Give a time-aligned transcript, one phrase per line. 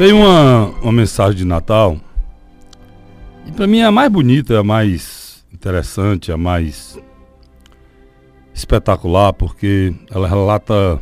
[0.00, 2.00] Tem uma, uma mensagem de Natal.
[3.46, 6.98] E para mim é a mais bonita, é a mais interessante, é a mais
[8.54, 10.98] espetacular, porque ela relata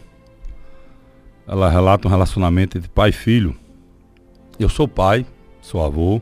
[1.47, 3.55] ela relata um relacionamento entre pai e filho.
[4.59, 5.25] Eu sou pai,
[5.61, 6.21] sou avô.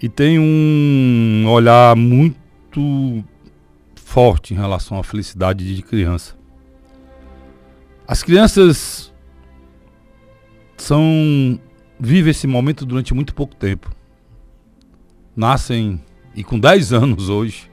[0.00, 3.22] E tenho um olhar muito
[3.94, 6.34] forte em relação à felicidade de criança.
[8.06, 9.07] As crianças
[10.82, 11.58] são
[11.98, 13.90] vivem esse momento durante muito pouco tempo.
[15.36, 16.00] Nascem
[16.34, 17.70] e com 10 anos hoje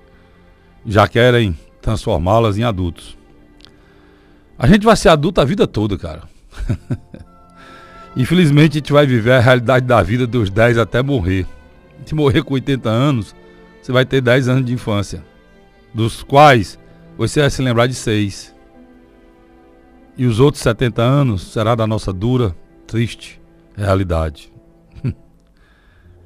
[0.86, 3.18] já querem transformá-las em adultos.
[4.58, 6.23] A gente vai ser adulto a vida toda, cara.
[8.16, 11.45] Infelizmente a gente vai viver a realidade da vida dos 10 até morrer.
[12.06, 13.36] Se morrer com 80 anos,
[13.81, 15.23] você vai ter 10 anos de infância,
[15.94, 16.80] dos quais
[17.17, 18.56] você vai se lembrar de 6.
[20.17, 23.41] E os outros 70 anos será da nossa dura, triste
[23.75, 24.52] realidade.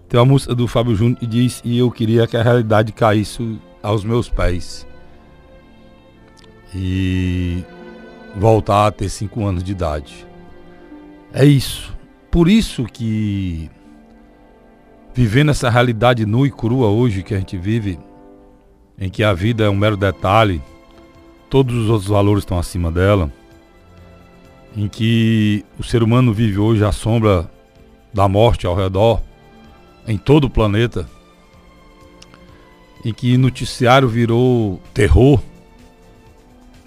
[0.08, 3.60] Tem uma música do Fábio Júnior que diz: E eu queria que a realidade caísse
[3.82, 4.88] aos meus pés.
[6.74, 7.64] E
[8.36, 10.28] voltar a ter 5 anos de idade.
[11.34, 11.98] É isso.
[12.30, 13.70] Por isso que
[15.14, 18.00] vivendo essa realidade nua e crua hoje que a gente vive,
[18.98, 20.62] em que a vida é um mero detalhe,
[21.50, 23.32] todos os outros valores estão acima dela,
[24.76, 27.50] em que o ser humano vive hoje à sombra
[28.14, 29.22] da morte ao redor,
[30.08, 31.10] em todo o planeta,
[33.04, 35.42] em que noticiário virou terror,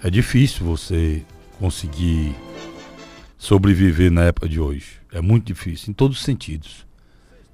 [0.03, 1.23] é difícil você
[1.59, 2.35] conseguir
[3.37, 4.99] sobreviver na época de hoje.
[5.11, 6.85] É muito difícil, em todos os sentidos.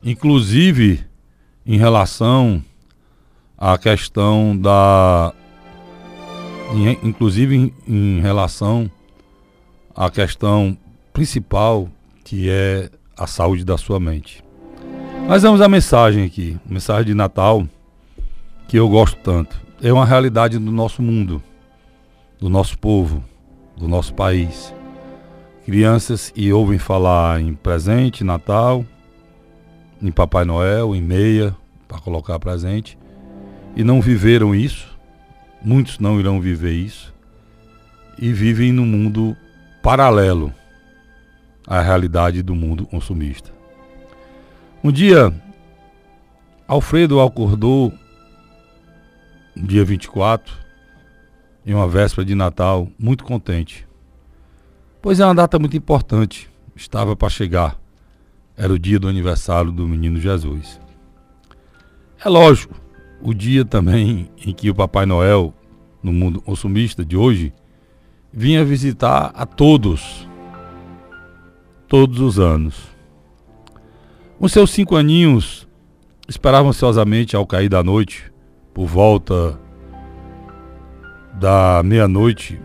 [0.04, 1.04] Inclusive
[1.66, 2.64] em relação
[3.58, 5.34] à questão da.
[7.04, 8.90] Inclusive em, em relação
[10.00, 10.78] à questão
[11.12, 11.90] principal,
[12.24, 14.42] que é a saúde da sua mente.
[15.28, 17.68] Mas vamos à mensagem aqui, mensagem de Natal,
[18.70, 19.60] que eu gosto tanto.
[19.82, 21.44] É uma realidade do nosso mundo,
[22.40, 23.22] do nosso povo,
[23.76, 24.74] do nosso país.
[25.66, 28.86] Crianças e ouvem falar em presente, Natal,
[30.02, 31.54] em Papai Noel, em meia,
[31.90, 32.98] para colocar presente,
[33.76, 34.98] e não viveram isso.
[35.62, 37.14] Muitos não irão viver isso.
[38.18, 39.36] E vivem num mundo
[39.82, 40.54] paralelo
[41.66, 43.52] à realidade do mundo consumista.
[44.84, 45.34] Um dia,
[46.68, 47.94] Alfredo acordou,
[49.56, 50.54] dia 24,
[51.66, 53.88] em uma véspera de Natal, muito contente.
[55.02, 57.78] Pois é uma data muito importante, estava para chegar.
[58.58, 60.80] Era o dia do aniversário do menino Jesus.
[62.24, 62.76] É lógico,
[63.22, 65.54] o dia também em que o Papai Noel,
[66.02, 67.54] no mundo consumista de hoje,
[68.32, 70.28] vinha visitar a todos,
[71.88, 72.76] todos os anos.
[74.40, 75.68] Os seus cinco aninhos
[76.28, 78.32] esperavam ansiosamente ao cair da noite,
[78.74, 79.60] por volta
[81.34, 82.60] da meia-noite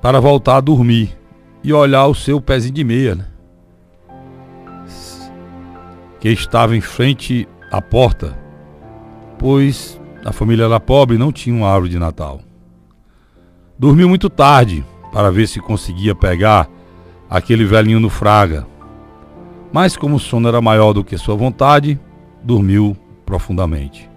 [0.00, 1.16] para voltar a dormir
[1.62, 3.26] e olhar o seu pezinho de meia, né?
[6.20, 8.36] que estava em frente à porta,
[9.38, 12.40] pois a família era pobre e não tinha uma árvore de Natal.
[13.78, 16.68] Dormiu muito tarde para ver se conseguia pegar
[17.30, 18.66] aquele velhinho no fraga,
[19.72, 21.96] mas como o sono era maior do que sua vontade,
[22.42, 24.10] dormiu profundamente.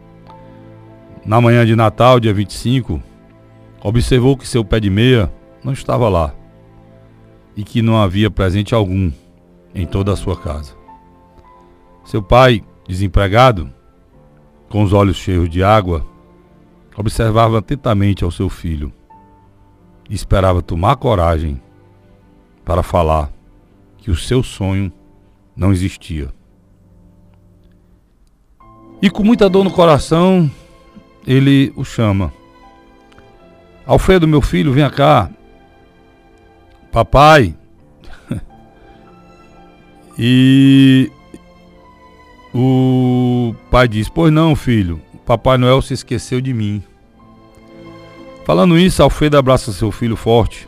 [1.23, 2.99] Na manhã de Natal, dia 25,
[3.83, 5.31] observou que seu pé de meia
[5.63, 6.33] não estava lá
[7.55, 9.11] e que não havia presente algum
[9.75, 10.73] em toda a sua casa.
[12.03, 13.69] Seu pai, desempregado,
[14.69, 16.03] com os olhos cheios de água,
[16.97, 18.91] observava atentamente ao seu filho
[20.15, 21.61] esperava tomar coragem
[22.65, 23.31] para falar
[23.97, 24.91] que o seu sonho
[25.55, 26.33] não existia.
[29.01, 30.49] E com muita dor no coração,
[31.25, 32.31] ele o chama.
[33.85, 35.29] Alfredo, meu filho, vem cá.
[36.91, 37.55] Papai.
[40.19, 41.11] e
[42.53, 46.83] o pai diz: Pois não, filho, Papai Noel se esqueceu de mim.
[48.51, 50.67] Falando isso, Alfredo abraça seu filho forte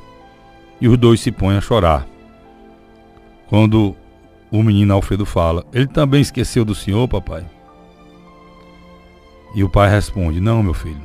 [0.80, 2.07] e os dois se põem a chorar.
[3.47, 3.94] Quando
[4.50, 7.45] o menino Alfredo fala: Ele também esqueceu do senhor, papai?
[9.53, 11.01] E o pai responde: Não, meu filho.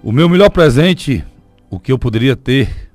[0.00, 1.24] O meu melhor presente,
[1.68, 2.92] o que eu poderia ter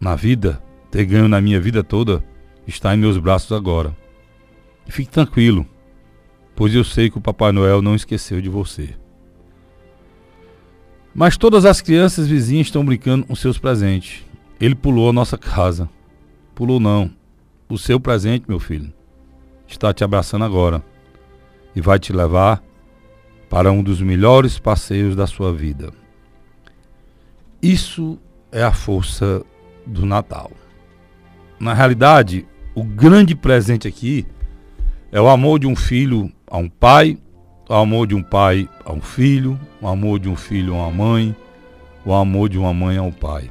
[0.00, 0.60] na vida,
[0.90, 2.24] ter ganho na minha vida toda,
[2.66, 3.96] está em meus braços agora.
[4.88, 5.64] E fique tranquilo,
[6.56, 8.96] pois eu sei que o Papai Noel não esqueceu de você.
[11.14, 14.24] Mas todas as crianças vizinhas estão brincando com seus presentes.
[14.60, 15.88] Ele pulou a nossa casa.
[16.54, 17.10] pulou não.
[17.68, 18.92] O seu presente, meu filho,
[19.66, 20.82] está te abraçando agora
[21.74, 22.62] e vai te levar
[23.48, 25.92] para um dos melhores passeios da sua vida.
[27.62, 28.18] Isso
[28.52, 29.42] é a força
[29.86, 30.50] do Natal.
[31.58, 34.26] Na realidade, o grande presente aqui
[35.10, 37.18] é o amor de um filho a um pai,
[37.68, 40.90] o amor de um pai a um filho, o amor de um filho a uma
[40.90, 41.36] mãe,
[42.04, 43.50] o amor de uma mãe a um pai.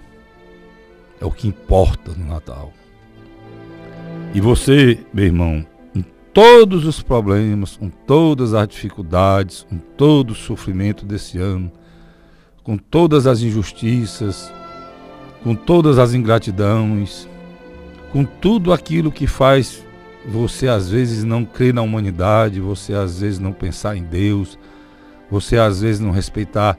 [1.19, 2.71] É o que importa no Natal.
[4.33, 5.65] E você, meu irmão,
[5.95, 11.71] em todos os problemas, com todas as dificuldades, com todo o sofrimento desse ano,
[12.63, 14.51] com todas as injustiças,
[15.43, 17.27] com todas as ingratidões,
[18.11, 19.83] com tudo aquilo que faz
[20.25, 24.57] você às vezes não crer na humanidade, você às vezes não pensar em Deus,
[25.29, 26.77] você às vezes não respeitar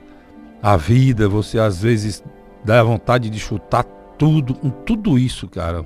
[0.63, 2.23] a vida, você às vezes
[2.65, 3.85] dá vontade de chutar
[4.19, 4.55] tudo,
[4.87, 5.85] tudo isso, cara.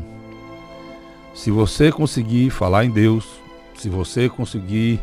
[1.34, 3.26] Se você conseguir falar em Deus,
[3.76, 5.00] se você conseguir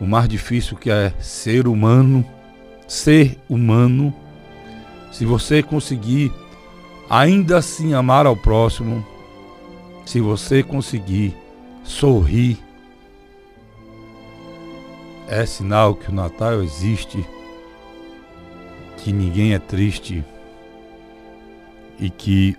[0.00, 2.24] o mais difícil que é ser humano,
[2.86, 4.14] ser humano,
[5.10, 6.32] se você conseguir
[7.08, 9.04] ainda assim amar ao próximo,
[10.04, 11.34] se você conseguir
[11.86, 12.58] sorrir,
[15.28, 17.24] é sinal que o Natal existe,
[18.98, 20.24] que ninguém é triste
[21.98, 22.56] e que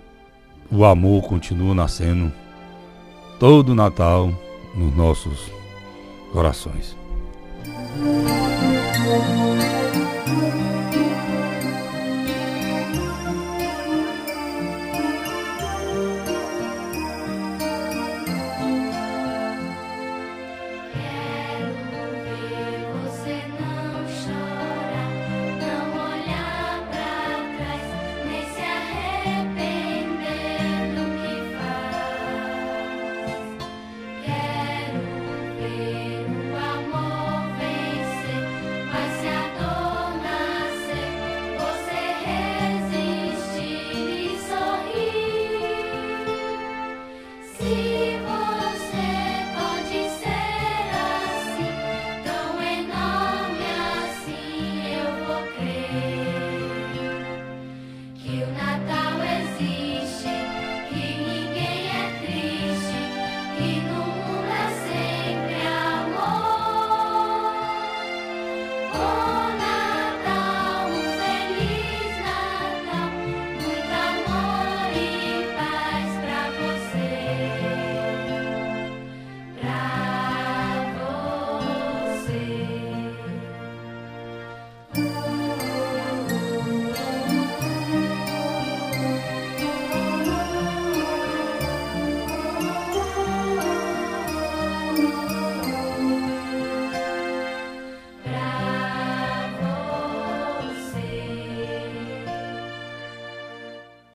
[0.70, 2.32] o amor continua nascendo
[3.38, 4.32] todo Natal
[4.74, 5.50] nos nossos
[6.32, 6.96] corações.